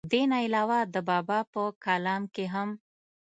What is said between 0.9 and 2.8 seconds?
د بابا پۀ کلام کښې هم